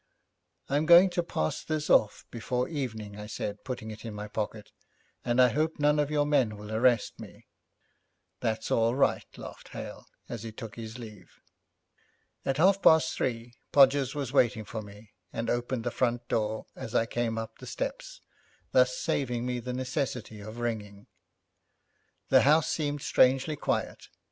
'I'm 0.67 0.87
going 0.87 1.11
to 1.11 1.21
pass 1.21 1.63
this 1.63 1.87
off 1.87 2.25
before 2.31 2.67
evening,' 2.67 3.19
I 3.19 3.27
said, 3.27 3.63
putting 3.63 3.91
it 3.91 4.03
in 4.03 4.15
my 4.15 4.27
pocket, 4.27 4.71
'and 5.23 5.39
I 5.39 5.49
hope 5.49 5.77
none 5.77 5.99
of 5.99 6.09
your 6.09 6.25
men 6.25 6.57
will 6.57 6.73
arrest 6.73 7.19
me.' 7.19 7.45
'That's 8.39 8.71
all 8.71 8.95
right,' 8.95 9.27
laughed 9.37 9.67
Hale 9.67 10.07
as 10.27 10.41
he 10.41 10.51
took 10.51 10.73
his 10.75 10.97
leave. 10.97 11.39
At 12.45 12.57
half 12.57 12.81
past 12.81 13.13
three 13.13 13.53
Podgers 13.71 14.15
was 14.15 14.33
waiting 14.33 14.65
for 14.65 14.81
me, 14.81 15.11
and 15.31 15.51
opened 15.51 15.83
the 15.83 15.91
front 15.91 16.27
door 16.27 16.65
as 16.75 16.95
I 16.95 17.05
came 17.05 17.37
up 17.37 17.59
the 17.59 17.67
steps, 17.67 18.21
thus 18.71 18.97
saving 18.97 19.45
me 19.45 19.59
the 19.59 19.71
necessity 19.71 20.39
of 20.41 20.57
ringing. 20.57 21.05
The 22.29 22.41
house 22.41 22.67
seemed 22.69 23.03
strangely 23.03 23.55
quiet. 23.55 24.09